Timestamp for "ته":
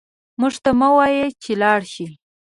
0.63-0.71